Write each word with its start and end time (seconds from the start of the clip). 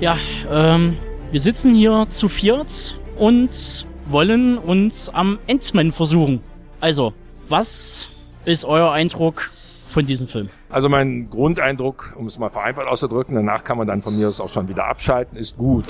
Ja, 0.00 0.16
ähm, 0.50 0.96
wir 1.30 1.40
sitzen 1.40 1.74
hier 1.74 2.06
zu 2.08 2.28
viert 2.28 2.96
und 3.16 3.86
wollen 4.06 4.58
uns 4.58 5.08
am 5.10 5.38
Endman 5.46 5.92
versuchen. 5.92 6.40
Also, 6.80 7.12
was 7.48 8.08
ist 8.44 8.64
euer 8.64 8.92
Eindruck 8.92 9.50
von 9.88 10.06
diesem 10.06 10.28
Film? 10.28 10.48
Also 10.70 10.88
mein 10.88 11.28
Grundeindruck, 11.30 12.14
um 12.16 12.26
es 12.26 12.38
mal 12.38 12.50
vereinfacht 12.50 12.86
auszudrücken, 12.86 13.34
danach 13.34 13.64
kann 13.64 13.78
man 13.78 13.86
dann 13.88 14.02
von 14.02 14.16
mir 14.16 14.28
aus 14.28 14.40
auch 14.40 14.48
schon 14.48 14.68
wieder 14.68 14.86
abschalten, 14.86 15.36
ist 15.36 15.56
gut. 15.56 15.86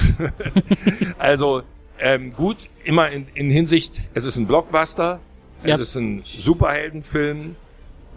also 1.19 1.63
ähm, 1.99 2.33
gut, 2.35 2.69
immer 2.85 3.11
in, 3.11 3.27
in 3.35 3.51
Hinsicht, 3.51 4.03
es 4.15 4.25
ist 4.25 4.39
ein 4.39 4.47
Blockbuster, 4.47 5.21
es 5.63 5.69
Ja. 5.69 5.77
ist 5.77 5.97
ein 5.97 6.23
Superheldenfilm 6.25 7.57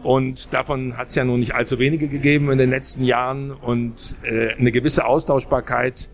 und 0.04 0.54
davon 0.54 0.98
hat 0.98 1.10
es 1.10 1.16
ja 1.16 1.24
nun 1.24 1.40
nicht 1.40 1.56
allzu 1.56 1.80
wenige 1.80 2.08
gegeben 2.08 2.52
in 2.52 2.58
den 2.58 2.70
letzten 2.70 3.04
Jahren 3.04 3.52
und 3.52 4.18
äh, 4.24 4.54
eine 4.54 4.72
gewisse 4.72 5.06
Austauschbarkeit 5.06 6.10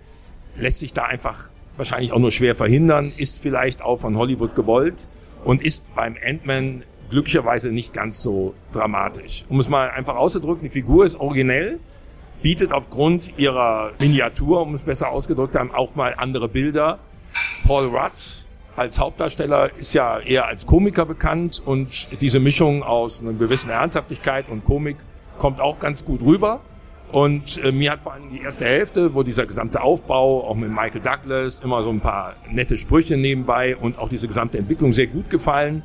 lässt 0.57 0.79
sich 0.79 0.93
da 0.93 1.03
einfach 1.03 1.49
wahrscheinlich 1.77 2.11
auch 2.11 2.19
nur 2.19 2.31
schwer 2.31 2.55
verhindern, 2.55 3.11
ist 3.17 3.41
vielleicht 3.41 3.81
auch 3.81 3.99
von 3.99 4.17
Hollywood 4.17 4.55
gewollt 4.55 5.07
und 5.45 5.63
ist 5.63 5.93
beim 5.95 6.15
Ant-Man 6.23 6.83
glücklicherweise 7.09 7.71
nicht 7.71 7.93
ganz 7.93 8.21
so 8.21 8.53
dramatisch. 8.73 9.45
Um 9.49 9.59
es 9.59 9.69
mal 9.69 9.89
einfach 9.89 10.15
auszudrücken, 10.15 10.63
die 10.63 10.69
Figur 10.69 11.05
ist 11.05 11.19
originell, 11.19 11.79
bietet 12.41 12.73
aufgrund 12.73 13.37
ihrer 13.37 13.91
Miniatur, 13.99 14.61
um 14.61 14.73
es 14.73 14.83
besser 14.83 15.09
ausgedrückt 15.09 15.55
haben, 15.55 15.71
auch 15.71 15.95
mal 15.95 16.15
andere 16.17 16.49
Bilder. 16.49 16.99
Paul 17.65 17.85
Rudd 17.85 18.46
als 18.77 18.99
Hauptdarsteller 18.99 19.71
ist 19.77 19.93
ja 19.93 20.19
eher 20.19 20.45
als 20.45 20.67
Komiker 20.67 21.05
bekannt 21.05 21.61
und 21.65 22.21
diese 22.21 22.39
Mischung 22.39 22.83
aus 22.83 23.21
einer 23.21 23.33
gewissen 23.33 23.71
Ernsthaftigkeit 23.71 24.45
und 24.49 24.63
Komik 24.65 24.97
kommt 25.39 25.59
auch 25.59 25.79
ganz 25.79 26.05
gut 26.05 26.21
rüber. 26.21 26.61
Und 27.11 27.63
äh, 27.63 27.71
mir 27.71 27.91
hat 27.91 28.01
vor 28.01 28.13
allem 28.13 28.29
die 28.29 28.41
erste 28.41 28.65
Hälfte, 28.65 29.15
wo 29.15 29.23
dieser 29.23 29.45
gesamte 29.45 29.81
Aufbau, 29.81 30.43
auch 30.47 30.55
mit 30.55 30.69
Michael 30.69 31.01
Douglas, 31.01 31.61
immer 31.61 31.83
so 31.83 31.89
ein 31.89 32.01
paar 32.01 32.35
nette 32.51 32.77
Sprüche 32.77 33.17
nebenbei 33.17 33.75
und 33.75 33.97
auch 33.97 34.09
diese 34.09 34.27
gesamte 34.27 34.57
Entwicklung 34.59 34.93
sehr 34.93 35.07
gut 35.07 35.29
gefallen. 35.29 35.83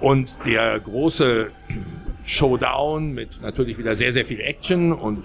Und 0.00 0.38
der 0.44 0.80
große 0.80 1.50
Showdown 2.24 3.12
mit 3.12 3.42
natürlich 3.42 3.78
wieder 3.78 3.94
sehr, 3.94 4.12
sehr 4.12 4.24
viel 4.24 4.40
Action 4.40 4.92
und 4.92 5.24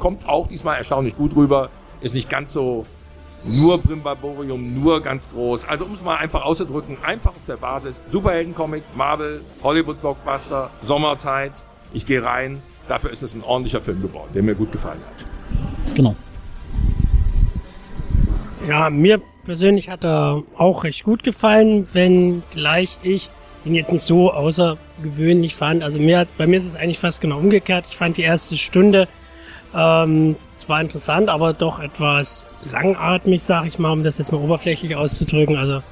kommt 0.00 0.28
auch 0.28 0.48
diesmal 0.48 0.76
erstaunlich 0.76 1.16
gut 1.16 1.34
rüber, 1.34 1.70
ist 2.02 2.14
nicht 2.14 2.28
ganz 2.28 2.52
so 2.52 2.84
nur 3.46 3.78
Brimborium, 3.78 4.82
nur 4.82 5.02
ganz 5.02 5.30
groß. 5.30 5.66
Also 5.66 5.84
um 5.84 5.92
es 5.92 6.02
mal 6.02 6.16
einfach 6.16 6.44
auszudrücken, 6.44 6.96
einfach 7.02 7.30
auf 7.30 7.46
der 7.46 7.56
Basis 7.56 8.00
Superheldencomic, 8.08 8.82
Marvel, 8.96 9.40
Hollywood-Blockbuster, 9.62 10.70
Sommerzeit, 10.80 11.64
ich 11.92 12.06
gehe 12.06 12.22
rein. 12.22 12.60
Dafür 12.88 13.10
ist 13.10 13.22
es 13.22 13.34
ein 13.34 13.42
ordentlicher 13.42 13.80
Film 13.80 14.00
geworden, 14.00 14.30
der 14.34 14.42
mir 14.42 14.54
gut 14.54 14.70
gefallen 14.70 15.00
hat. 15.10 15.26
Genau. 15.94 16.14
Ja, 18.68 18.90
mir 18.90 19.20
persönlich 19.44 19.88
hat 19.88 20.04
er 20.04 20.42
auch 20.56 20.84
recht 20.84 21.04
gut 21.04 21.22
gefallen, 21.22 21.88
wenn 21.92 22.42
gleich 22.52 22.98
ich 23.02 23.30
ihn 23.64 23.74
jetzt 23.74 23.92
nicht 23.92 24.02
so 24.02 24.32
außergewöhnlich 24.32 25.54
fand. 25.56 25.82
Also 25.82 25.98
mir 25.98 26.18
hat, 26.18 26.28
bei 26.38 26.46
mir 26.46 26.56
ist 26.56 26.66
es 26.66 26.74
eigentlich 26.74 26.98
fast 26.98 27.20
genau 27.20 27.38
umgekehrt. 27.38 27.86
Ich 27.88 27.96
fand 27.96 28.16
die 28.16 28.22
erste 28.22 28.56
Stunde 28.56 29.08
ähm, 29.76 30.36
zwar 30.56 30.80
interessant, 30.80 31.28
aber 31.28 31.52
doch 31.52 31.80
etwas 31.80 32.46
langatmig, 32.70 33.42
sag 33.42 33.66
ich 33.66 33.78
mal, 33.78 33.92
um 33.92 34.02
das 34.02 34.18
jetzt 34.18 34.32
mal 34.32 34.38
oberflächlich 34.38 34.96
auszudrücken. 34.96 35.56
Also 35.56 35.82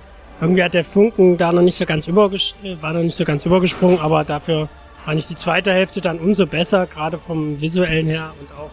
irgendwie 0.41 0.63
hat 0.63 0.75
der 0.75 0.85
Funken 0.85 1.37
da 1.37 1.53
noch 1.53 1.63
nicht 1.63 1.77
so 1.77 1.87
ganz 1.87 2.07
überges 2.07 2.55
war 2.81 2.93
noch 2.93 3.03
nicht 3.03 3.17
so 3.17 3.25
ganz 3.25 3.45
übergesprungen, 3.45 4.01
aber 4.01 4.25
dafür 4.25 4.69
fand 5.05 5.19
ich 5.19 5.27
die 5.27 5.37
zweite 5.37 5.73
Hälfte 5.73 6.01
dann 6.01 6.19
umso 6.19 6.47
besser, 6.47 6.87
gerade 6.87 7.19
vom 7.19 7.61
visuellen 7.61 8.07
her 8.07 8.33
und 8.41 8.51
auch 8.59 8.71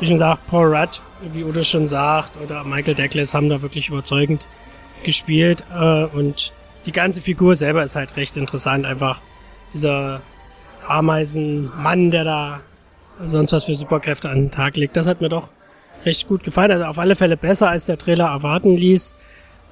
wie 0.00 0.06
schon 0.06 0.14
gesagt, 0.14 0.46
Paul 0.46 0.74
Rudd, 0.74 1.00
wie 1.32 1.44
Udo 1.44 1.62
schon 1.62 1.86
sagt, 1.86 2.32
oder 2.42 2.64
Michael 2.64 2.94
Douglas 2.94 3.34
haben 3.34 3.50
da 3.50 3.60
wirklich 3.60 3.88
überzeugend 3.88 4.46
gespielt. 5.04 5.62
Äh, 5.72 6.04
und 6.04 6.52
die 6.86 6.92
ganze 6.92 7.20
Figur 7.20 7.54
selber 7.54 7.84
ist 7.84 7.96
halt 7.96 8.16
recht 8.16 8.38
interessant. 8.38 8.86
Einfach 8.86 9.20
dieser 9.74 10.22
Ameisenmann, 10.86 12.10
der 12.10 12.24
da 12.24 12.60
sonst 13.26 13.52
was 13.52 13.64
für 13.64 13.74
Superkräfte 13.74 14.28
an 14.28 14.36
den 14.36 14.50
Tag 14.50 14.76
legt. 14.76 14.96
Das 14.96 15.06
hat 15.06 15.20
mir 15.20 15.28
doch 15.28 15.48
recht 16.04 16.28
gut 16.28 16.44
gefallen. 16.44 16.70
Also 16.70 16.84
auf 16.84 16.98
alle 16.98 17.16
Fälle 17.16 17.36
besser, 17.36 17.68
als 17.68 17.86
der 17.86 17.98
Trailer 17.98 18.26
erwarten 18.26 18.76
ließ. 18.76 19.14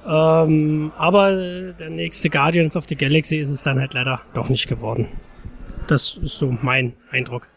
Ähm, 0.07 0.91
aber 0.97 1.31
der 1.33 1.89
nächste 1.89 2.29
Guardians 2.29 2.77
of 2.77 2.85
the 2.87 2.95
Galaxy 2.95 3.37
ist 3.37 3.49
es 3.49 3.63
dann 3.63 3.79
halt 3.79 3.93
leider 3.93 4.21
doch 4.33 4.49
nicht 4.49 4.67
geworden. 4.67 5.09
Das 5.87 6.17
ist 6.21 6.37
so 6.37 6.51
mein 6.61 6.93
Eindruck. 7.11 7.47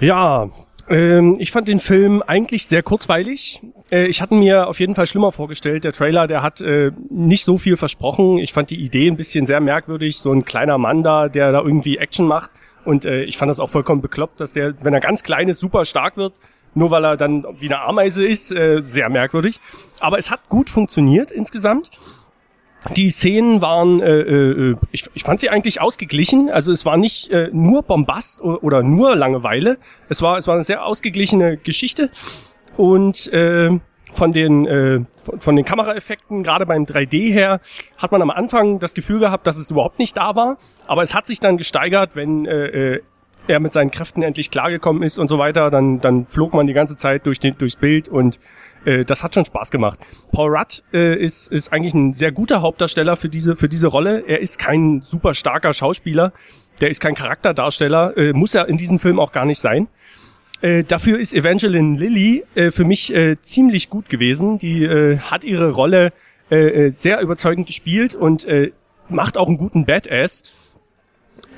Ja, 0.00 0.48
ähm, 0.88 1.36
ich 1.38 1.50
fand 1.50 1.68
den 1.68 1.80
Film 1.80 2.22
eigentlich 2.26 2.66
sehr 2.66 2.82
kurzweilig. 2.82 3.60
Äh, 3.90 4.06
ich 4.06 4.22
hatte 4.22 4.34
mir 4.34 4.68
auf 4.68 4.80
jeden 4.80 4.94
Fall 4.94 5.06
schlimmer 5.06 5.32
vorgestellt. 5.32 5.84
Der 5.84 5.92
Trailer, 5.92 6.26
der 6.26 6.42
hat 6.42 6.60
äh, 6.60 6.92
nicht 7.10 7.44
so 7.44 7.58
viel 7.58 7.76
versprochen. 7.76 8.38
Ich 8.38 8.52
fand 8.52 8.70
die 8.70 8.80
Idee 8.80 9.08
ein 9.08 9.16
bisschen 9.16 9.44
sehr 9.44 9.60
merkwürdig. 9.60 10.18
So 10.18 10.32
ein 10.32 10.44
kleiner 10.44 10.78
Mann 10.78 11.02
da, 11.02 11.28
der 11.28 11.52
da 11.52 11.60
irgendwie 11.60 11.98
Action 11.98 12.26
macht. 12.26 12.50
Und 12.88 13.04
äh, 13.04 13.20
ich 13.24 13.36
fand 13.36 13.50
das 13.50 13.60
auch 13.60 13.68
vollkommen 13.68 14.00
bekloppt, 14.00 14.40
dass 14.40 14.54
der, 14.54 14.72
wenn 14.82 14.94
er 14.94 15.00
ganz 15.00 15.22
klein 15.22 15.50
ist, 15.50 15.60
super 15.60 15.84
stark 15.84 16.16
wird. 16.16 16.32
Nur 16.72 16.90
weil 16.90 17.04
er 17.04 17.18
dann 17.18 17.44
wie 17.58 17.66
eine 17.66 17.82
Ameise 17.82 18.26
ist, 18.26 18.50
äh, 18.50 18.80
sehr 18.80 19.10
merkwürdig. 19.10 19.60
Aber 20.00 20.18
es 20.18 20.30
hat 20.30 20.48
gut 20.48 20.70
funktioniert 20.70 21.30
insgesamt. 21.30 21.90
Die 22.96 23.10
Szenen 23.10 23.60
waren, 23.60 24.00
äh, 24.00 24.20
äh, 24.20 24.76
ich, 24.90 25.04
ich 25.12 25.22
fand 25.22 25.38
sie 25.38 25.50
eigentlich 25.50 25.82
ausgeglichen. 25.82 26.48
Also 26.48 26.72
es 26.72 26.86
war 26.86 26.96
nicht 26.96 27.30
äh, 27.30 27.50
nur 27.52 27.82
Bombast 27.82 28.40
oder, 28.40 28.64
oder 28.64 28.82
nur 28.82 29.14
Langeweile. 29.14 29.76
Es 30.08 30.22
war, 30.22 30.38
es 30.38 30.46
war 30.46 30.54
eine 30.54 30.64
sehr 30.64 30.86
ausgeglichene 30.86 31.58
Geschichte. 31.58 32.08
Und 32.78 33.30
äh, 33.34 33.68
von 34.18 34.32
den 34.32 34.66
äh, 34.66 35.00
von, 35.38 35.54
den 35.54 35.64
Kameraeffekten, 35.64 36.42
gerade 36.42 36.66
beim 36.66 36.82
3D 36.82 37.32
her, 37.32 37.60
hat 37.96 38.10
man 38.10 38.20
am 38.20 38.30
Anfang 38.30 38.80
das 38.80 38.92
Gefühl 38.92 39.20
gehabt, 39.20 39.46
dass 39.46 39.56
es 39.58 39.70
überhaupt 39.70 40.00
nicht 40.00 40.16
da 40.16 40.34
war. 40.34 40.56
Aber 40.88 41.02
es 41.02 41.14
hat 41.14 41.24
sich 41.24 41.38
dann 41.38 41.56
gesteigert, 41.56 42.16
wenn 42.16 42.44
äh, 42.44 42.94
äh, 42.94 43.02
er 43.46 43.60
mit 43.60 43.72
seinen 43.72 43.92
Kräften 43.92 44.22
endlich 44.22 44.50
klargekommen 44.50 45.04
ist 45.04 45.18
und 45.18 45.28
so 45.28 45.38
weiter. 45.38 45.70
Dann, 45.70 46.00
dann 46.00 46.26
flog 46.26 46.52
man 46.52 46.66
die 46.66 46.72
ganze 46.72 46.96
Zeit 46.96 47.26
durch 47.26 47.38
den, 47.38 47.56
durchs 47.56 47.76
Bild 47.76 48.08
und 48.08 48.40
äh, 48.84 49.04
das 49.04 49.22
hat 49.22 49.34
schon 49.34 49.44
Spaß 49.44 49.70
gemacht. 49.70 50.00
Paul 50.32 50.56
Rudd 50.56 50.82
äh, 50.92 51.14
ist, 51.14 51.52
ist 51.52 51.72
eigentlich 51.72 51.94
ein 51.94 52.12
sehr 52.12 52.32
guter 52.32 52.60
Hauptdarsteller 52.60 53.16
für 53.16 53.28
diese, 53.28 53.54
für 53.54 53.68
diese 53.68 53.86
Rolle. 53.86 54.24
Er 54.26 54.40
ist 54.40 54.58
kein 54.58 55.00
super 55.00 55.34
starker 55.34 55.72
Schauspieler. 55.72 56.32
Der 56.80 56.90
ist 56.90 57.00
kein 57.00 57.14
Charakterdarsteller. 57.14 58.16
Äh, 58.16 58.32
muss 58.32 58.54
er 58.54 58.68
in 58.68 58.78
diesem 58.78 58.98
Film 58.98 59.20
auch 59.20 59.30
gar 59.30 59.44
nicht 59.44 59.60
sein. 59.60 59.86
Äh, 60.60 60.82
dafür 60.82 61.18
ist 61.18 61.32
Evangeline 61.32 61.98
Lilly 61.98 62.44
äh, 62.54 62.70
für 62.70 62.84
mich 62.84 63.14
äh, 63.14 63.40
ziemlich 63.40 63.90
gut 63.90 64.08
gewesen. 64.08 64.58
Die 64.58 64.82
äh, 64.82 65.18
hat 65.18 65.44
ihre 65.44 65.70
Rolle 65.70 66.12
äh, 66.50 66.86
äh, 66.86 66.90
sehr 66.90 67.20
überzeugend 67.20 67.66
gespielt 67.66 68.14
und 68.14 68.44
äh, 68.44 68.72
macht 69.08 69.36
auch 69.36 69.46
einen 69.46 69.58
guten 69.58 69.84
Badass. 69.84 70.78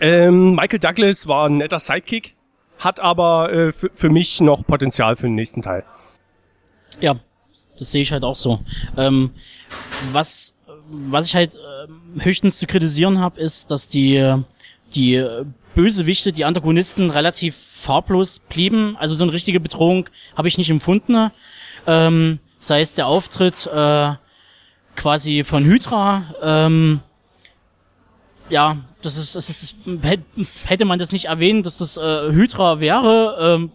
Ähm, 0.00 0.54
Michael 0.54 0.78
Douglas 0.78 1.26
war 1.26 1.48
ein 1.48 1.58
netter 1.58 1.80
Sidekick, 1.80 2.34
hat 2.78 3.00
aber 3.00 3.52
äh, 3.52 3.72
für, 3.72 4.10
mich 4.10 4.40
noch 4.40 4.66
Potenzial 4.66 5.16
für 5.16 5.26
den 5.26 5.34
nächsten 5.34 5.62
Teil. 5.62 5.84
Ja, 7.00 7.16
das 7.78 7.92
sehe 7.92 8.02
ich 8.02 8.12
halt 8.12 8.24
auch 8.24 8.36
so. 8.36 8.60
Ähm, 8.96 9.30
was, 10.12 10.54
was 10.90 11.26
ich 11.26 11.34
halt 11.34 11.54
ähm, 11.54 12.20
höchstens 12.22 12.58
zu 12.58 12.66
kritisieren 12.66 13.20
habe, 13.20 13.40
ist, 13.40 13.70
dass 13.70 13.88
die, 13.88 14.36
die 14.94 15.24
Bösewichte, 15.74 16.32
die 16.32 16.44
Antagonisten 16.44 17.10
relativ 17.10 17.56
farblos 17.56 18.40
blieben. 18.40 18.96
Also 18.98 19.14
so 19.14 19.24
eine 19.24 19.32
richtige 19.32 19.60
Bedrohung 19.60 20.08
habe 20.36 20.48
ich 20.48 20.58
nicht 20.58 20.70
empfunden. 20.70 21.30
Ähm, 21.86 22.38
sei 22.58 22.80
es 22.80 22.94
der 22.94 23.06
Auftritt 23.06 23.66
äh, 23.66 24.14
quasi 24.96 25.44
von 25.44 25.64
Hydra. 25.64 26.22
Ähm, 26.42 27.00
ja, 28.48 28.76
das 29.02 29.16
ist, 29.16 29.36
das 29.36 29.48
ist 29.48 29.76
hätte 30.66 30.84
man 30.84 30.98
das 30.98 31.12
nicht 31.12 31.26
erwähnt, 31.26 31.64
dass 31.64 31.78
das 31.78 31.96
äh, 31.96 32.32
Hydra 32.32 32.80
wäre. 32.80 33.38
Ähm, 33.40 33.72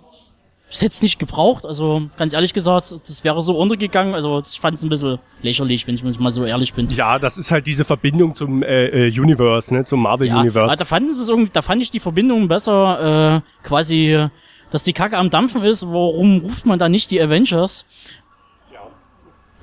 das 0.75 0.81
hätte 0.81 0.92
es 0.92 1.01
nicht 1.01 1.19
gebraucht. 1.19 1.66
Also 1.66 2.10
ganz 2.18 2.33
ehrlich 2.33 2.54
gesagt, 2.54 2.92
das 3.07 3.24
wäre 3.24 3.42
so 3.42 3.57
untergegangen. 3.57 4.13
Also 4.13 4.44
ich 4.45 4.60
fand 4.60 4.75
es 4.77 4.83
ein 4.83 4.89
bisschen 4.89 5.19
lächerlich, 5.42 5.88
wenn 5.88 5.95
ich 5.95 6.19
mal 6.19 6.31
so 6.31 6.44
ehrlich 6.44 6.74
bin. 6.74 6.89
Ja, 6.89 7.18
das 7.18 7.38
ist 7.38 7.50
halt 7.50 7.66
diese 7.66 7.86
Verbindung 7.86 8.36
zum 8.36 8.62
äh, 8.62 9.07
äh, 9.07 9.19
Universe, 9.19 9.74
ne, 9.74 9.86
zum 9.86 10.01
Marvel 10.01 10.27
Ja, 10.27 10.42
Universe. 10.42 10.66
aber 10.66 10.75
da 10.75 10.83
fanden 10.83 11.13
sie 11.13 11.22
es 11.22 11.30
irgendwie, 11.30 11.50
da 11.54 11.62
fand 11.62 11.81
ich 11.81 11.92
die 11.92 12.01
Verbindung 12.01 12.50
besser, 12.50 13.42
äh, 13.42 13.66
quasi, 13.66 14.27
dass 14.69 14.83
die 14.83 14.92
Kacke 14.92 15.18
am 15.18 15.30
Dampfen 15.30 15.63
ist. 15.63 15.88
Warum 15.88 16.39
ruft 16.39 16.66
man 16.66 16.77
da 16.77 16.89
nicht 16.89 17.10
die 17.10 17.22
Avengers? 17.22 17.86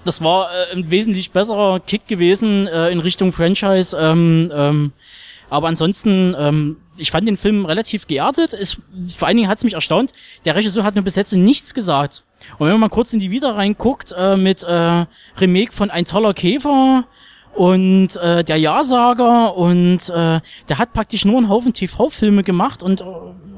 Das 0.04 0.22
war 0.24 0.50
äh, 0.50 0.72
ein 0.72 0.90
wesentlich 0.90 1.30
besserer 1.30 1.78
Kick 1.78 2.08
gewesen 2.08 2.66
äh, 2.68 2.88
in 2.90 3.00
Richtung 3.00 3.32
Franchise. 3.32 3.94
Ähm, 4.00 4.50
ähm, 4.54 4.92
aber 5.50 5.68
ansonsten, 5.68 6.34
ähm, 6.38 6.76
ich 6.96 7.10
fand 7.10 7.26
den 7.26 7.36
Film 7.36 7.64
relativ 7.64 8.06
geerdet. 8.06 8.52
Es, 8.52 8.80
vor 9.16 9.28
allen 9.28 9.36
Dingen 9.36 9.48
hat 9.48 9.58
es 9.58 9.64
mich 9.64 9.74
erstaunt, 9.74 10.12
der 10.44 10.54
Regisseur 10.54 10.84
hat 10.84 10.94
mir 10.94 11.02
bis 11.02 11.16
jetzt 11.16 11.32
nichts 11.32 11.74
gesagt. 11.74 12.24
Und 12.58 12.66
wenn 12.66 12.72
man 12.72 12.80
mal 12.80 12.88
kurz 12.88 13.12
in 13.12 13.20
die 13.20 13.30
Wieder 13.30 13.56
reinguckt, 13.56 14.14
äh, 14.16 14.36
mit 14.36 14.62
äh, 14.62 15.06
Remake 15.40 15.72
von 15.72 15.90
Ein 15.90 16.04
toller 16.04 16.34
Käfer 16.34 17.04
und 17.54 18.16
äh, 18.16 18.44
der 18.44 18.56
Ja-Sager 18.56 19.56
und 19.56 20.08
äh, 20.10 20.40
der 20.68 20.78
hat 20.78 20.92
praktisch 20.92 21.24
nur 21.24 21.38
einen 21.38 21.48
Haufen 21.48 21.72
TV-Filme 21.72 22.42
gemacht 22.42 22.82
und 22.82 23.00
äh, 23.00 23.04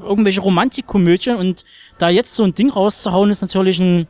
irgendwelche 0.03 0.41
Romantikkomödien 0.41 1.37
und 1.37 1.65
da 1.97 2.09
jetzt 2.09 2.35
so 2.35 2.43
ein 2.43 2.53
Ding 2.53 2.69
rauszuhauen, 2.69 3.29
ist 3.29 3.41
natürlich 3.41 3.79
ein, 3.79 4.07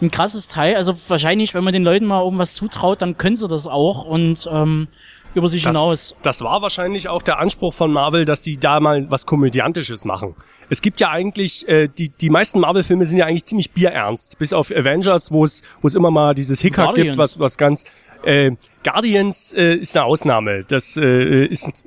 ein 0.00 0.10
krasses 0.10 0.48
Teil. 0.48 0.76
Also 0.76 0.94
wahrscheinlich, 1.08 1.52
wenn 1.54 1.64
man 1.64 1.72
den 1.72 1.82
Leuten 1.84 2.06
mal 2.06 2.22
irgendwas 2.22 2.54
zutraut, 2.54 3.02
dann 3.02 3.18
können 3.18 3.36
sie 3.36 3.48
das 3.48 3.66
auch 3.66 4.04
und 4.04 4.48
ähm, 4.50 4.88
über 5.34 5.48
sich 5.48 5.64
hinaus. 5.64 6.16
Das 6.22 6.40
war 6.42 6.62
wahrscheinlich 6.62 7.08
auch 7.08 7.22
der 7.22 7.38
Anspruch 7.38 7.74
von 7.74 7.92
Marvel, 7.92 8.24
dass 8.24 8.42
die 8.42 8.58
da 8.58 8.80
mal 8.80 9.10
was 9.10 9.26
Komödiantisches 9.26 10.04
machen. 10.04 10.34
Es 10.68 10.82
gibt 10.82 11.00
ja 11.00 11.10
eigentlich, 11.10 11.68
äh, 11.68 11.88
die, 11.88 12.08
die 12.08 12.30
meisten 12.30 12.60
Marvel-Filme 12.60 13.06
sind 13.06 13.18
ja 13.18 13.26
eigentlich 13.26 13.44
ziemlich 13.44 13.70
bierernst. 13.72 14.38
Bis 14.38 14.52
auf 14.52 14.70
Avengers, 14.70 15.32
wo 15.32 15.44
es, 15.44 15.62
wo 15.80 15.88
es 15.88 15.94
immer 15.94 16.10
mal 16.10 16.34
dieses 16.34 16.60
Hickhack 16.60 16.86
Guardians. 16.86 17.06
gibt, 17.06 17.18
was, 17.18 17.38
was 17.38 17.58
ganz, 17.58 17.84
äh, 18.24 18.52
Guardians 18.84 19.52
äh, 19.52 19.74
ist 19.74 19.96
eine 19.96 20.04
Ausnahme. 20.04 20.64
Das 20.64 20.96
äh, 20.96 21.44
ist 21.46 21.84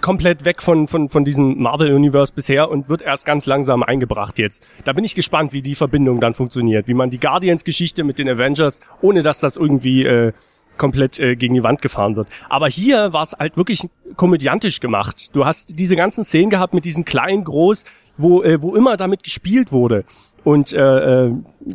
komplett 0.00 0.44
weg 0.44 0.60
von, 0.60 0.88
von, 0.88 1.08
von 1.08 1.24
diesem 1.24 1.62
Marvel-Universe 1.62 2.32
bisher 2.34 2.70
und 2.70 2.88
wird 2.88 3.00
erst 3.00 3.24
ganz 3.24 3.46
langsam 3.46 3.82
eingebracht 3.82 4.38
jetzt. 4.38 4.66
Da 4.84 4.92
bin 4.92 5.04
ich 5.04 5.14
gespannt, 5.14 5.52
wie 5.52 5.62
die 5.62 5.76
Verbindung 5.76 6.20
dann 6.20 6.34
funktioniert. 6.34 6.88
Wie 6.88 6.94
man 6.94 7.08
die 7.08 7.20
Guardians-Geschichte 7.20 8.04
mit 8.04 8.18
den 8.18 8.28
Avengers, 8.28 8.80
ohne 9.00 9.22
dass 9.22 9.40
das 9.40 9.56
irgendwie 9.56 10.04
äh, 10.04 10.32
komplett 10.76 11.18
äh, 11.18 11.36
gegen 11.36 11.54
die 11.54 11.62
Wand 11.62 11.82
gefahren 11.82 12.16
wird. 12.16 12.28
Aber 12.48 12.68
hier 12.68 13.12
war 13.12 13.22
es 13.22 13.32
halt 13.32 13.56
wirklich 13.56 13.88
komödiantisch 14.16 14.80
gemacht. 14.80 15.34
Du 15.34 15.44
hast 15.44 15.78
diese 15.78 15.96
ganzen 15.96 16.24
Szenen 16.24 16.50
gehabt 16.50 16.74
mit 16.74 16.84
diesen 16.84 17.04
kleinen, 17.04 17.44
groß, 17.44 17.84
wo, 18.16 18.42
äh, 18.42 18.60
wo 18.60 18.74
immer 18.74 18.96
damit 18.96 19.22
gespielt 19.22 19.72
wurde. 19.72 20.04
Und 20.44 20.72
äh, 20.72 21.26
äh, 21.26 21.32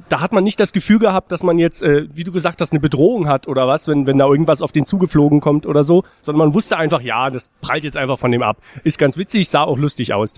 da 0.10 0.20
hat 0.20 0.34
man 0.34 0.44
nicht 0.44 0.60
das 0.60 0.74
Gefühl 0.74 1.00
gehabt, 1.00 1.32
dass 1.32 1.42
man 1.42 1.58
jetzt, 1.58 1.82
äh, 1.82 2.08
wie 2.14 2.26
du 2.26 2.32
gesagt 2.32 2.60
hast, 2.60 2.74
eine 2.74 2.82
Bedrohung 2.82 3.28
hat 3.28 3.48
oder 3.48 3.68
was, 3.68 3.88
wenn, 3.88 4.08
wenn 4.08 4.18
da 4.18 4.26
irgendwas 4.26 4.62
auf 4.62 4.74
den 4.74 4.86
zugeflogen 4.86 5.40
kommt 5.40 5.66
oder 5.66 5.84
so, 5.84 6.04
sondern 6.22 6.48
man 6.48 6.54
wusste 6.54 6.78
einfach, 6.78 7.02
ja, 7.02 7.30
das 7.30 7.50
prallt 7.62 7.86
jetzt 7.86 7.96
einfach 7.96 8.20
von 8.20 8.32
dem 8.32 8.44
ab. 8.44 8.58
Ist 8.84 8.98
ganz 8.98 9.18
witzig, 9.18 9.48
sah 9.48 9.64
auch 9.64 9.78
lustig 9.78 10.14
aus. 10.14 10.34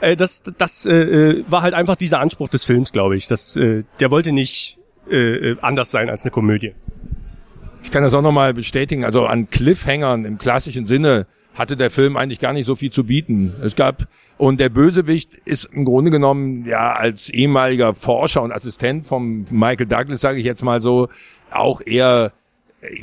Äh, 0.00 0.14
das 0.14 0.42
das 0.42 0.84
äh, 0.84 0.94
äh, 0.94 1.44
war 1.48 1.62
halt 1.62 1.74
einfach 1.74 1.96
dieser 1.96 2.20
Anspruch 2.20 2.48
des 2.48 2.64
Films, 2.64 2.92
glaube 2.92 3.16
ich. 3.16 3.28
Das, 3.28 3.56
äh, 3.56 3.84
der 3.98 4.10
wollte 4.10 4.32
nicht 4.32 4.78
äh, 5.10 5.52
äh, 5.52 5.56
anders 5.62 5.90
sein 5.90 6.10
als 6.10 6.24
eine 6.24 6.30
Komödie. 6.30 6.74
Ich 7.88 7.92
kann 7.92 8.02
das 8.02 8.12
auch 8.12 8.20
nochmal 8.20 8.52
bestätigen. 8.52 9.02
Also 9.02 9.24
an 9.24 9.48
Cliffhangern 9.48 10.26
im 10.26 10.36
klassischen 10.36 10.84
Sinne 10.84 11.26
hatte 11.54 11.74
der 11.74 11.90
Film 11.90 12.18
eigentlich 12.18 12.38
gar 12.38 12.52
nicht 12.52 12.66
so 12.66 12.76
viel 12.76 12.92
zu 12.92 13.04
bieten. 13.04 13.54
Es 13.62 13.76
gab, 13.76 14.06
und 14.36 14.60
der 14.60 14.68
Bösewicht 14.68 15.36
ist 15.46 15.70
im 15.72 15.86
Grunde 15.86 16.10
genommen, 16.10 16.66
ja, 16.66 16.92
als 16.92 17.30
ehemaliger 17.30 17.94
Forscher 17.94 18.42
und 18.42 18.52
Assistent 18.52 19.06
vom 19.06 19.46
Michael 19.48 19.86
Douglas, 19.86 20.20
sage 20.20 20.38
ich 20.38 20.44
jetzt 20.44 20.62
mal 20.62 20.82
so, 20.82 21.08
auch 21.50 21.80
eher 21.80 22.32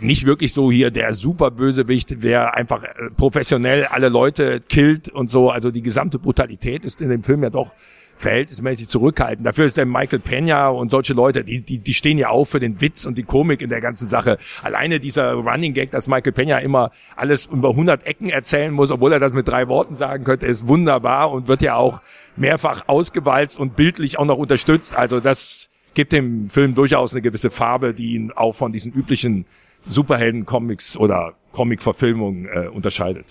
nicht 0.02 0.28
wirklich 0.28 0.54
so 0.54 0.72
hier 0.72 0.92
der 0.92 1.16
Superbösewicht, 1.16 2.24
der 2.24 2.56
einfach 2.56 2.84
äh, 2.84 3.10
professionell 3.18 3.86
alle 3.86 4.10
Leute 4.10 4.60
killt 4.60 5.10
und 5.10 5.32
so. 5.32 5.50
Also 5.50 5.72
die 5.72 5.82
gesamte 5.82 6.20
Brutalität 6.20 6.86
ist 6.86 7.02
in 7.02 7.10
dem 7.10 7.24
Film 7.24 7.42
ja 7.42 7.50
doch 7.50 7.74
verhältnismäßig 8.18 8.88
zurückhaltend. 8.88 9.46
Dafür 9.46 9.66
ist 9.66 9.78
der 9.78 9.86
Michael 9.86 10.20
Pena 10.20 10.70
und 10.70 10.90
solche 10.90 11.14
Leute, 11.14 11.44
die, 11.44 11.62
die, 11.62 11.80
die 11.80 11.94
stehen 11.94 12.18
ja 12.18 12.30
auf 12.30 12.50
für 12.50 12.60
den 12.60 12.82
Witz 12.82 13.06
und 13.06 13.18
die 13.18 13.24
Komik 13.24 13.62
in 13.62 13.70
der 13.70 13.82
ganzen 13.82 14.08
Sache. 14.08 14.38
Alleine 14.64 15.00
dieser 15.00 15.34
Running 15.34 15.74
Gag, 15.74 15.92
dass 15.92 16.08
Michael 16.08 16.32
Pena 16.32 16.60
immer 16.60 16.92
alles 17.16 17.48
über 17.48 17.70
100 17.70 18.06
Ecken 18.08 18.30
erzählen 18.30 18.74
muss, 18.74 18.92
obwohl 18.92 19.14
er 19.14 19.20
das 19.20 19.34
mit 19.34 19.48
drei 19.48 19.68
Worten 19.68 19.96
sagen 19.96 20.24
könnte, 20.24 20.46
ist 20.46 20.68
wunderbar 20.68 21.32
und 21.32 21.48
wird 21.48 21.62
ja 21.62 21.76
auch 21.76 22.02
mehrfach 22.36 22.88
ausgewalzt 22.88 23.60
und 23.60 23.76
bildlich 23.76 24.18
auch 24.18 24.26
noch 24.26 24.38
unterstützt. 24.38 24.96
Also 24.96 25.20
das 25.20 25.70
gibt 25.94 26.14
dem 26.14 26.50
Film 26.50 26.76
durchaus 26.76 27.14
eine 27.14 27.22
gewisse 27.22 27.52
Farbe, 27.52 27.94
die 27.94 28.14
ihn 28.14 28.32
auch 28.32 28.56
von 28.56 28.72
diesen 28.72 28.94
üblichen 28.94 29.46
Superhelden-Comics 29.88 30.98
oder 30.98 31.34
Comic-Verfilmungen 31.52 32.48
äh, 32.48 32.68
unterscheidet. 32.68 33.26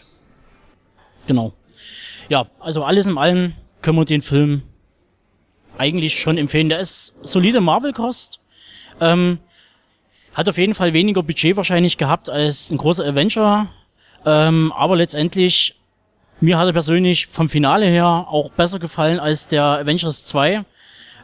Genau. 1.26 1.52
Ja, 2.28 2.46
also 2.60 2.84
alles 2.84 3.06
in 3.06 3.18
allem 3.18 3.54
können 3.82 3.98
wir 3.98 4.04
den 4.04 4.22
Film 4.22 4.62
eigentlich 5.78 6.18
schon 6.18 6.38
empfehlen. 6.38 6.68
Der 6.68 6.78
ist 6.78 7.14
solide 7.22 7.60
Marvel-Kost. 7.60 8.40
Ähm, 9.00 9.38
hat 10.34 10.48
auf 10.48 10.58
jeden 10.58 10.74
Fall 10.74 10.92
weniger 10.92 11.22
Budget 11.22 11.56
wahrscheinlich 11.56 11.96
gehabt 11.96 12.28
als 12.28 12.70
ein 12.70 12.78
großer 12.78 13.04
Avenger. 13.04 13.68
Ähm, 14.26 14.72
aber 14.72 14.96
letztendlich, 14.96 15.76
mir 16.40 16.58
hat 16.58 16.66
er 16.66 16.72
persönlich 16.72 17.26
vom 17.26 17.48
Finale 17.48 17.86
her 17.86 18.06
auch 18.06 18.50
besser 18.50 18.78
gefallen 18.78 19.20
als 19.20 19.48
der 19.48 19.64
Avengers 19.64 20.26
2. 20.26 20.64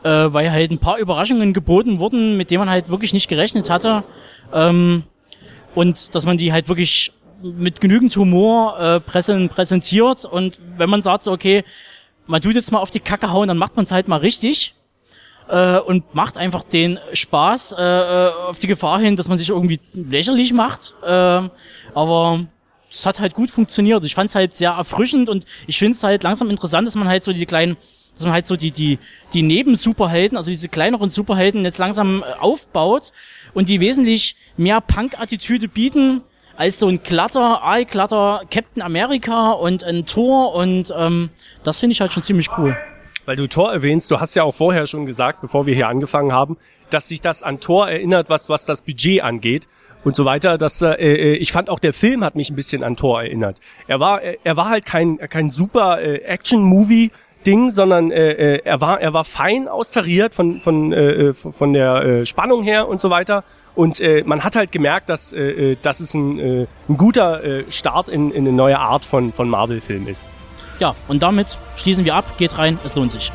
Äh, 0.03 0.33
weil 0.33 0.51
halt 0.51 0.71
ein 0.71 0.79
paar 0.79 0.97
Überraschungen 0.97 1.53
geboten 1.53 1.99
wurden, 1.99 2.39
mit 2.39 2.51
denen 2.51 2.61
man 2.61 2.71
halt 2.71 2.89
wirklich 2.89 3.13
nicht 3.13 3.29
gerechnet 3.29 3.69
hatte. 3.69 4.03
Ähm, 4.53 5.03
und 5.75 6.15
dass 6.15 6.25
man 6.25 6.39
die 6.39 6.53
halt 6.53 6.69
wirklich 6.69 7.13
mit 7.43 7.81
genügend 7.81 8.15
Humor 8.17 8.79
äh, 8.81 9.01
präsen, 9.01 9.49
präsentiert 9.49 10.25
und 10.25 10.59
wenn 10.77 10.91
man 10.91 11.03
sagt 11.03 11.25
so, 11.25 11.33
okay, 11.33 11.65
man 12.31 12.41
tut 12.41 12.55
jetzt 12.55 12.71
mal 12.73 12.79
auf 12.79 12.91
die 12.91 13.01
Kacke 13.01 13.33
hauen, 13.33 13.49
dann 13.49 13.59
macht 13.59 13.77
man 13.77 13.83
es 13.83 13.93
halt 13.93 14.09
mal 14.09 14.19
richtig 14.19 14.75
äh, 15.49 15.79
und 15.79 16.15
macht 16.15 16.39
einfach 16.39 16.63
den 16.63 16.99
Spaß 17.13 17.75
äh, 17.77 17.83
äh, 17.83 18.33
auf 18.49 18.59
die 18.59 18.69
Gefahr 18.69 19.01
hin, 19.01 19.17
dass 19.17 19.29
man 19.29 19.37
sich 19.37 19.51
irgendwie 19.51 19.81
lächerlich 19.93 20.53
macht. 20.53 20.95
Äh, 21.03 21.49
aber 21.95 22.47
es 22.91 23.05
hat 23.05 23.21
halt 23.21 23.35
gut 23.35 23.51
funktioniert. 23.51 24.05
Ich 24.05 24.15
fand 24.15 24.31
es 24.31 24.37
halt 24.37 24.55
sehr 24.55 24.71
erfrischend 24.71 25.29
und 25.29 25.45
ich 25.67 25.79
finde 25.79 25.97
es 25.97 26.03
halt 26.03 26.23
langsam 26.23 26.51
interessant, 26.51 26.87
dass 26.87 26.95
man 26.95 27.09
halt 27.09 27.25
so 27.25 27.33
die 27.33 27.47
kleinen, 27.47 27.77
dass 28.15 28.25
man 28.25 28.33
halt 28.33 28.47
so 28.47 28.57
die 28.57 28.71
die 28.71 28.99
die 29.35 29.43
Neben-Superhelden, 29.43 30.37
also 30.37 30.51
diese 30.51 30.69
kleineren 30.69 31.11
Superhelden 31.11 31.65
jetzt 31.65 31.79
langsam 31.79 32.23
äh, 32.23 32.33
aufbaut 32.39 33.13
und 33.55 33.69
die 33.69 33.81
wesentlich 33.81 34.37
mehr 34.57 34.81
Punk-Attitüde 34.81 35.67
bieten 35.67 36.23
als 36.61 36.79
so 36.79 36.89
ein 36.89 37.03
glatter, 37.03 37.63
aalglatter 37.63 38.43
Captain 38.51 38.83
America 38.83 39.53
und 39.53 39.83
ein 39.83 40.05
Thor 40.05 40.55
und 40.55 40.93
ähm, 40.95 41.31
das 41.63 41.81
finde 41.81 41.93
ich 41.93 42.03
halt 42.03 42.13
schon 42.13 42.23
ziemlich 42.23 42.51
cool. 42.59 42.77
Weil 43.25 43.37
du 43.37 43.47
Thor 43.47 43.73
erwähnst, 43.73 44.11
du 44.11 44.21
hast 44.21 44.35
ja 44.35 44.43
auch 44.43 44.55
vorher 44.55 44.87
schon 44.87 45.07
gesagt, 45.07 45.41
bevor 45.41 45.65
wir 45.65 45.75
hier 45.75 45.89
angefangen 45.89 46.33
haben, 46.33 46.59
dass 46.91 47.09
sich 47.09 47.23
das 47.23 47.43
an 47.43 47.61
Thor 47.61 47.89
erinnert, 47.89 48.29
was, 48.29 48.51
was 48.51 48.67
das 48.67 48.83
Budget 48.83 49.23
angeht 49.23 49.69
und 50.05 50.15
so 50.15 50.27
weiter. 50.27 50.59
Das, 50.59 50.83
äh, 50.83 50.97
äh, 50.97 51.35
ich 51.37 51.51
fand 51.51 51.71
auch 51.71 51.79
der 51.79 51.95
Film 51.95 52.23
hat 52.23 52.35
mich 52.35 52.51
ein 52.51 52.57
bisschen 52.57 52.83
an 52.83 52.95
Thor 52.95 53.23
erinnert. 53.23 53.59
Er 53.87 53.99
war, 53.99 54.21
er 54.21 54.57
war 54.59 54.69
halt 54.69 54.85
kein, 54.85 55.17
kein 55.17 55.49
super 55.49 56.03
äh, 56.03 56.17
Action-Movie, 56.17 57.11
Ding, 57.47 57.71
sondern 57.71 58.11
äh, 58.11 58.33
äh, 58.33 58.61
er 58.65 58.81
war 58.81 59.01
er 59.01 59.15
war 59.15 59.25
fein 59.25 59.69
austariert 59.69 60.35
von 60.35 60.61
von 60.61 60.93
äh, 60.93 61.33
von 61.33 61.73
der 61.73 62.03
äh, 62.03 62.27
Spannung 62.27 62.63
her 62.63 62.89
und 62.89 63.01
so 63.01 63.11
weiter 63.11 63.45
und 63.75 64.01
äh, 64.01 64.23
man 64.27 64.45
hat 64.45 64.57
halt 64.57 64.73
gemerkt, 64.73 65.09
dass 65.09 65.33
äh, 65.33 65.73
äh, 65.73 65.77
dass 65.81 66.01
es 66.01 66.15
ein, 66.15 66.39
äh, 66.39 66.67
ein 66.89 66.97
guter 66.97 67.43
äh, 67.43 67.65
Start 67.71 68.09
in, 68.09 68.31
in 68.31 68.47
eine 68.47 68.55
neue 68.55 68.79
Art 68.79 69.05
von 69.05 69.33
von 69.33 69.49
Marvel 69.49 69.81
Film 69.81 70.07
ist. 70.07 70.27
Ja, 70.81 70.95
und 71.09 71.23
damit 71.23 71.59
schließen 71.77 72.05
wir 72.05 72.15
ab, 72.15 72.25
geht 72.39 72.57
rein, 72.57 72.79
es 72.85 72.95
lohnt 72.95 73.13
sich. 73.13 73.33